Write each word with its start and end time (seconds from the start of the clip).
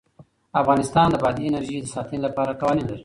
افغانستان 0.61 1.07
د 1.11 1.15
بادي 1.23 1.43
انرژي 1.47 1.77
د 1.81 1.87
ساتنې 1.95 2.19
لپاره 2.25 2.57
قوانین 2.61 2.85
لري. 2.87 2.99